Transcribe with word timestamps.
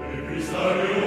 Every 0.00 0.42
Saturday. 0.42 1.03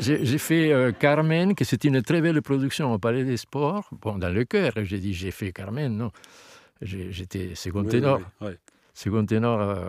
J'ai 0.00 0.38
fait 0.38 0.72
euh, 0.72 0.92
Carmen, 0.92 1.54
que 1.54 1.64
c'est 1.64 1.84
une 1.84 2.02
très 2.02 2.20
belle 2.20 2.40
production 2.42 2.92
au 2.92 2.98
Palais 2.98 3.24
des 3.24 3.36
Sports. 3.36 3.88
Bon, 4.00 4.18
dans 4.18 4.28
le 4.28 4.44
cœur, 4.44 4.72
j'ai 4.82 4.98
dit 4.98 5.14
j'ai 5.14 5.30
fait 5.30 5.52
Carmen, 5.52 5.96
non. 5.96 6.10
J'étais 6.80 7.54
second 7.54 7.84
ténor. 7.84 8.20
Second 8.94 9.26
ténor 9.26 9.60
euh, 9.60 9.88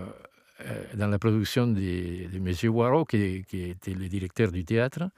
euh, 0.65 0.83
dans 0.95 1.07
la 1.07 1.19
production 1.19 1.67
de, 1.67 2.27
de 2.27 2.37
M. 2.37 2.75
Waro, 2.75 3.05
qui, 3.05 3.43
qui, 3.47 3.69
était 3.69 3.93
le 3.93 4.07
directeur 4.07 4.51
du 4.51 4.65
théâtre. 4.65 5.09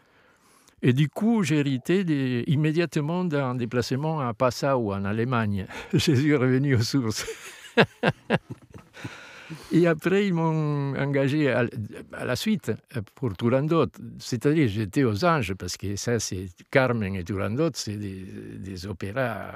Et 0.81 0.93
du 0.93 1.09
coup, 1.09 1.43
j'ai 1.43 1.57
hérité 1.57 2.03
immédiatement 2.49 3.23
d'un 3.23 3.55
déplacement 3.55 4.19
à 4.19 4.33
Passau, 4.33 4.91
en 4.93 5.05
Allemagne. 5.05 5.67
je 5.93 5.99
suis 5.99 6.35
revenu 6.35 6.75
aux 6.75 6.81
sources. 6.81 7.25
Et 9.71 9.87
après, 9.87 10.27
ils 10.27 10.33
m'ont 10.33 10.95
engagé 10.95 11.49
à, 11.51 11.65
la 12.23 12.35
suite 12.35 12.71
pour 13.15 13.35
Turandot. 13.35 13.87
C'est-à-dire, 14.19 14.67
j'étais 14.67 15.03
aux 15.03 15.25
Anges, 15.25 15.53
parce 15.53 15.77
que 15.77 15.95
ça, 15.95 16.19
c'est 16.19 16.47
Carmen 16.69 17.15
et 17.15 17.23
Turandot, 17.23 17.71
c'est 17.73 17.97
des, 17.97 18.85
opéras. 18.85 19.51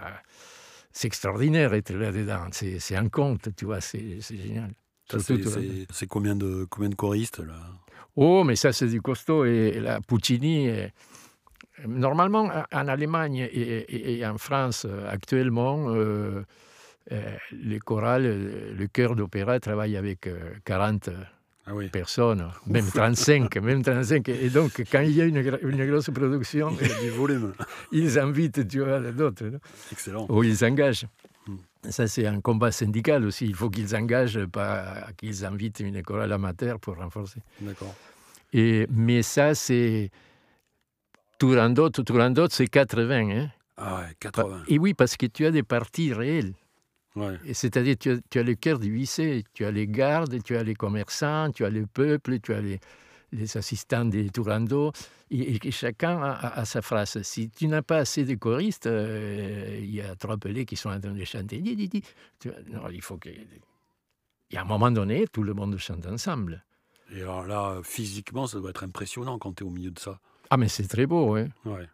C'est 0.92 1.08
extraordinaire 1.08 1.74
être 1.74 1.94
là-dedans. 1.94 2.48
C'est 2.52 2.96
un 2.96 3.10
conte, 3.10 3.50
tu 3.56 3.66
vois, 3.66 3.82
c'est 3.82 4.20
génial. 4.22 4.72
C'est 5.92 6.08
combien 6.08 6.36
de, 6.36 6.66
combien 6.70 6.90
de 6.90 6.96
choristes, 6.96 7.40
là? 7.40 7.56
Oh, 8.16 8.44
mais 8.46 8.56
ça, 8.56 8.72
c'est 8.72 8.88
du 8.88 9.02
costaud. 9.02 9.46
Et 9.46 9.80
la 9.80 10.00
Puccini. 10.02 10.70
Normalement, 11.86 12.50
en 12.72 12.88
Allemagne 12.88 13.50
et, 13.52 14.26
en 14.26 14.38
France, 14.38 14.88
actuellement, 15.10 15.90
euh, 15.90 16.44
euh, 17.12 17.38
le 17.52 17.78
choral, 17.80 18.26
euh, 18.26 18.74
le 18.76 18.88
chœur 18.88 19.16
d'opéra 19.16 19.60
travaille 19.60 19.96
avec 19.96 20.28
40 20.64 21.10
euh, 21.10 21.14
ah 21.68 21.72
personnes, 21.92 22.50
même 22.66 22.86
35, 22.86 23.56
même 23.62 23.84
35. 23.84 24.28
Et 24.30 24.50
donc, 24.50 24.84
quand 24.92 25.02
il 25.02 25.12
y 25.12 25.22
a 25.22 25.26
une, 25.26 25.38
une 25.38 25.86
grosse 25.86 26.10
production, 26.10 26.76
il 26.82 26.88
y 26.88 26.92
a 26.92 27.02
du 27.02 27.10
volume. 27.12 27.54
ils 27.92 28.18
invitent 28.18 28.68
tu 28.68 28.80
vois, 28.80 29.00
d'autres. 29.00 29.52
Excellent. 29.92 30.26
Ou 30.30 30.44
ils 30.44 30.66
engagent. 30.66 31.06
Hmm. 31.48 31.58
Ça, 31.90 32.08
c'est 32.08 32.26
un 32.26 32.42
combat 32.42 32.72
syndical 32.72 33.24
aussi. 33.24 33.46
Il 33.46 33.56
faut 33.56 33.70
qu'ils 33.70 33.96
engagent, 33.96 34.44
pas 34.46 35.08
qu'ils 35.16 35.46
invitent 35.46 35.82
une 35.82 36.02
chorale 36.02 36.32
amateur 36.32 36.80
pour 36.80 36.98
renforcer. 36.98 37.40
D'accord. 37.62 37.94
Et, 38.52 38.88
mais 38.90 39.22
ça, 39.22 39.54
c'est. 39.54 40.10
Turandot, 41.38 41.90
Turandot, 41.90 42.48
c'est 42.50 42.68
80. 42.68 43.30
Hein? 43.30 43.50
Ah 43.78 44.00
ouais, 44.00 44.16
80. 44.20 44.64
Et 44.70 44.80
oui, 44.80 44.96
parce 44.96 45.18
que 45.18 45.28
tu 45.28 45.46
as 45.46 45.52
des 45.52 45.64
parties 45.64 46.14
réelles. 46.14 46.54
C'est-à-dire, 47.54 47.96
tu, 47.98 48.18
tu, 48.30 48.40
as 48.40 48.44
le 48.44 48.56
cœur 48.56 48.80
divisé. 48.80 49.44
Tu 49.54 49.66
as 49.66 49.72
les 49.72 49.88
gardes, 49.88 50.42
tu 50.44 50.58
as 50.58 50.64
les 50.64 50.76
commerçants, 50.76 51.52
tu 51.52 51.66
as 51.66 51.70
le 51.70 51.86
peuple, 51.86 52.40
tu 52.40 52.54
as 52.54 52.62
les, 52.62 52.80
les 53.32 53.58
assistants 53.58 54.06
des 54.06 54.30
Turando. 54.30 54.92
Et, 55.32 55.72
chacun 55.72 56.22
a, 56.22 56.66
sa 56.66 56.82
phrase. 56.82 57.22
Si 57.24 57.50
tu 57.50 57.68
n'as 57.68 57.82
pas 57.82 57.98
assez 57.98 58.26
de 58.26 58.36
choristes, 58.36 58.88
euh, 58.88 59.80
il 59.82 59.94
y 59.94 60.02
a 60.02 60.16
trois 60.16 60.38
pelés 60.38 60.66
qui 60.66 60.76
sont 60.76 60.90
en 60.90 61.00
train 61.00 61.12
de 61.12 61.24
chanter. 61.24 61.62
non, 61.62 62.90
il 62.92 63.02
faut 63.02 63.18
que. 63.18 63.30
Et 63.30 64.58
à 64.58 64.62
un 64.62 64.66
moment 64.66 64.92
donné, 64.92 65.26
tout 65.32 65.44
le 65.44 65.54
monde 65.54 65.78
chante 65.78 66.06
ensemble. 66.06 66.64
Et 67.12 67.22
alors 67.22 67.46
là, 67.46 67.80
physiquement, 67.84 68.48
ça 68.48 68.60
doit 68.60 68.70
être 68.70 68.84
impressionnant 68.84 69.40
quand 69.40 69.54
tu 69.54 69.64
es 69.64 69.68
au 69.68 69.72
milieu 69.72 69.92
de 69.92 70.00
ça. 70.00 70.20
Ah, 70.50 70.58
mais 70.58 70.68
c'est 70.68 70.88
très 70.88 71.06
beau, 71.06 71.36
hein. 71.36 71.48
Ouais. 71.66 71.88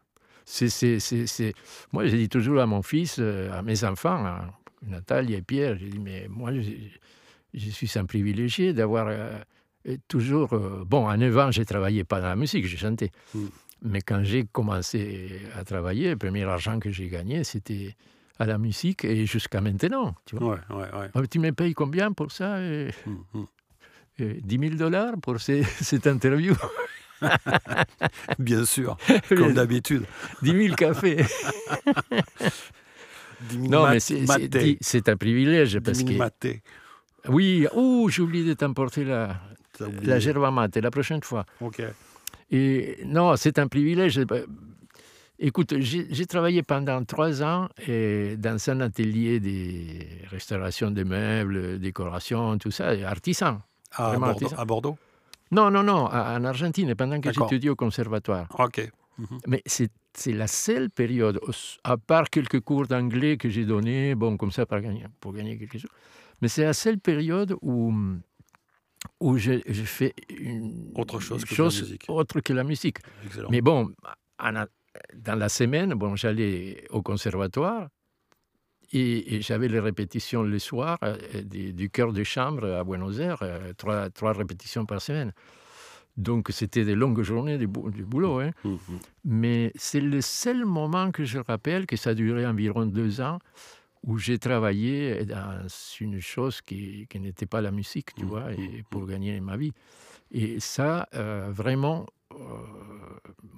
C'est, 0.43 1.53
Moi, 1.93 2.07
je 2.07 2.15
dis 2.15 2.27
toujours 2.27 2.59
à 2.59 2.65
mon 2.65 2.81
fils, 2.81 3.17
euh, 3.19 3.51
à 3.51 3.61
mes 3.61 3.83
enfants, 3.85 4.25
hein, 4.25 4.51
Nathalie 4.85 5.35
et 5.35 5.41
Pierre, 5.41 5.77
j'ai 5.77 5.89
dit, 5.89 5.99
mais 5.99 6.27
moi, 6.29 6.51
je, 6.53 7.69
suis 7.69 7.91
un 7.99 8.05
privilégié 8.05 8.73
d'avoir 8.73 9.07
euh, 9.09 9.37
toujours... 10.07 10.53
Euh, 10.53 10.83
bon, 10.85 11.07
à 11.07 11.17
9 11.17 11.37
ans, 11.37 11.51
j'ai 11.51 11.65
travaillé 11.65 12.03
pas 12.03 12.19
dans 12.21 12.27
la 12.27 12.35
musique, 12.35 12.65
j'ai 12.65 12.77
chanté. 12.77 13.11
Hmm. 13.33 13.47
Mais 13.83 14.01
quand 14.01 14.23
j'ai 14.23 14.45
commencé 14.45 15.41
à 15.55 15.63
travailler, 15.63 16.11
le 16.11 16.17
premier 16.17 16.43
argent 16.43 16.79
que 16.79 16.91
j'ai 16.91 17.09
gagné, 17.09 17.43
c'était 17.43 17.95
à 18.37 18.45
la 18.45 18.57
musique 18.57 19.05
et 19.05 19.25
jusqu'à 19.25 19.61
maintenant. 19.61 20.15
Tu, 20.25 20.35
vois. 20.35 20.59
Ouais, 20.69 20.75
ouais, 20.75 20.99
ouais. 20.99 21.09
Ah, 21.13 21.27
tu 21.29 21.39
me 21.39 21.51
payes 21.51 21.73
combien 21.73 22.11
pour 22.11 22.31
ça 22.31 22.59
10 22.59 22.93
000 23.05 23.15
hmm, 24.19 24.65
hmm. 24.65 24.75
dollars 24.75 25.13
pour 25.21 25.39
cette 25.41 26.07
interview? 26.07 26.55
Bien 28.39 28.65
sûr, 28.65 28.97
comme 29.29 29.53
d'habitude. 29.53 30.05
10 30.41 30.65
000 30.67 30.75
cafés. 30.75 31.23
Non, 33.57 33.89
mais 33.89 33.99
c'est 33.99 35.09
un 35.09 35.17
privilège 35.17 35.79
parce 35.79 36.03
que. 36.03 36.13
Maté. 36.13 36.61
Oui, 37.27 37.67
oh, 37.75 38.09
j'ai 38.09 38.21
oublié 38.21 38.43
de 38.43 38.53
t'emporter 38.53 39.03
la, 39.03 39.39
la 40.03 40.19
gerba 40.19 40.51
mate 40.51 40.77
la 40.77 40.91
prochaine 40.91 41.21
fois. 41.23 41.45
Ok. 41.59 41.81
Et 42.49 42.99
non, 43.05 43.35
c'est 43.35 43.59
un 43.59 43.67
privilège. 43.67 44.19
Écoute, 45.39 45.73
j'ai 45.79 46.25
travaillé 46.25 46.61
pendant 46.61 47.03
trois 47.03 47.41
ans 47.41 47.67
et 47.87 48.35
dans 48.37 48.57
un 48.69 48.81
atelier 48.81 49.39
de 49.39 50.29
restauration 50.29 50.91
de 50.91 51.03
meubles, 51.03 51.79
décoration, 51.79 52.57
tout 52.57 52.71
ça, 52.71 52.89
artisan. 53.05 53.61
À, 53.93 54.17
Bordeaux, 54.17 54.47
à 54.57 54.65
Bordeaux? 54.65 54.97
Non, 55.51 55.69
non, 55.71 55.83
non, 55.83 56.05
en 56.05 56.43
Argentine, 56.45 56.95
pendant 56.95 57.19
que 57.19 57.31
j'étudiais 57.31 57.69
au 57.69 57.75
conservatoire. 57.75 58.47
Ok. 58.57 58.91
Mais 59.47 59.61
c'est 59.65 59.91
la 60.27 60.47
seule 60.47 60.89
période, 60.89 61.39
à 61.83 61.97
part 61.97 62.29
quelques 62.29 62.59
cours 62.59 62.87
d'anglais 62.87 63.37
que 63.37 63.49
j'ai 63.49 63.65
donnés, 63.65 64.15
bon, 64.15 64.37
comme 64.37 64.51
ça, 64.51 64.65
pour 64.65 64.79
gagner, 64.79 65.05
pour 65.19 65.33
gagner 65.33 65.57
quelque 65.57 65.77
chose, 65.77 65.91
mais 66.41 66.47
c'est 66.47 66.63
la 66.63 66.73
seule 66.73 66.99
période 66.99 67.55
où, 67.61 67.93
où 69.19 69.37
j'ai 69.37 69.61
fait 69.61 70.13
une 70.29 70.91
autre 70.95 71.19
chose, 71.19 71.45
que, 71.45 71.55
chose 71.55 71.75
la 71.79 71.83
musique. 71.83 72.05
autre 72.07 72.39
que 72.41 72.53
la 72.53 72.63
musique. 72.63 72.97
Mais 73.49 73.61
bon, 73.61 73.91
dans 74.39 75.35
la 75.35 75.49
semaine, 75.49 75.93
bon, 75.93 76.15
j'allais 76.15 76.85
au 76.89 77.01
conservatoire 77.01 77.89
et, 78.93 79.41
j'avais 79.41 79.67
les 79.67 79.79
répétitions 79.79 80.43
le 80.43 80.59
soir 80.59 80.97
euh, 81.03 81.15
du, 81.43 81.73
du 81.73 81.89
chœur 81.89 82.11
de 82.11 82.23
chambre 82.23 82.65
à 82.65 82.83
Buenos 82.83 83.19
Aires, 83.19 83.41
euh, 83.41 83.73
trois, 83.77 84.09
trois 84.09 84.33
répétitions 84.33 84.85
par 84.85 85.01
semaine. 85.01 85.31
Donc 86.17 86.49
c'était 86.51 86.83
des 86.83 86.95
longues 86.95 87.21
journées 87.21 87.57
du, 87.57 87.67
boulot. 87.67 88.39
Hein. 88.39 88.51
Mmh, 88.63 88.69
mmh. 88.69 88.77
Mais 89.25 89.71
c'est 89.75 90.01
le 90.01 90.21
seul 90.21 90.65
moment 90.65 91.11
que 91.11 91.23
je 91.23 91.39
rappelle, 91.39 91.85
que 91.85 91.95
ça 91.95 92.11
a 92.11 92.13
duré 92.13 92.45
environ 92.45 92.85
deux 92.85 93.21
ans, 93.21 93.39
où 94.03 94.17
j'ai 94.17 94.37
travaillé 94.37 95.25
dans 95.25 95.67
une 95.99 96.19
chose 96.19 96.61
qui, 96.61 97.07
n'était 97.15 97.45
pas 97.45 97.61
la 97.61 97.71
musique, 97.71 98.13
tu 98.15 98.25
mmh, 98.25 98.27
vois, 98.27 98.51
et 98.53 98.83
pour 98.89 99.05
gagner 99.05 99.39
ma 99.39 99.57
vie. 99.57 99.71
Et 100.31 100.59
ça, 100.59 101.07
euh, 101.13 101.49
vraiment, 101.51 102.05
euh, 102.33 102.37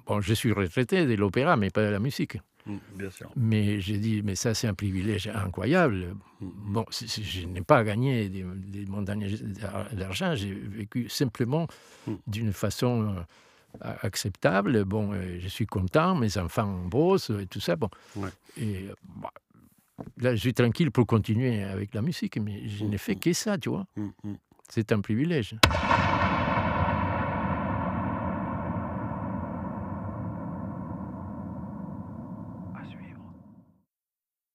bon, 0.06 0.20
je 0.20 0.34
suis 0.34 0.52
retraité 0.52 1.06
de 1.06 1.14
l'opéra, 1.14 1.56
mais 1.56 1.70
pas 1.70 1.84
de 1.84 1.90
la 1.90 2.00
musique. 2.00 2.38
Bien 2.66 3.10
sûr. 3.10 3.30
Mais 3.36 3.80
j'ai 3.80 3.98
dit, 3.98 4.22
mais 4.22 4.34
ça, 4.34 4.54
c'est 4.54 4.66
un 4.66 4.74
privilège 4.74 5.28
incroyable. 5.28 6.16
Mmh. 6.40 6.48
Bon, 6.72 6.84
je 6.90 7.46
n'ai 7.46 7.60
pas 7.60 7.84
gagné 7.84 8.28
des, 8.28 8.44
des 8.44 8.86
montagnes 8.86 9.28
d'argent, 9.92 10.34
j'ai 10.34 10.54
vécu 10.54 11.08
simplement 11.08 11.66
mmh. 12.06 12.12
d'une 12.26 12.52
façon 12.52 13.16
euh, 13.84 13.94
acceptable. 14.02 14.84
Bon, 14.84 15.12
euh, 15.12 15.38
je 15.40 15.48
suis 15.48 15.66
content, 15.66 16.14
mes 16.14 16.38
enfants 16.38 16.84
bossent 16.86 17.30
et 17.30 17.46
tout 17.46 17.60
ça. 17.60 17.76
Bon. 17.76 17.90
Et 18.56 18.86
bah, 19.04 19.30
là, 20.18 20.34
je 20.34 20.40
suis 20.40 20.54
tranquille 20.54 20.90
pour 20.90 21.06
continuer 21.06 21.62
avec 21.62 21.94
la 21.94 22.02
musique, 22.02 22.38
mais 22.38 22.66
je 22.68 22.84
n'ai 22.84 22.98
fait 22.98 23.16
que 23.16 23.32
ça, 23.32 23.58
tu 23.58 23.68
vois. 23.68 23.86
C'est 24.70 24.92
un 24.92 25.00
privilège. 25.00 25.56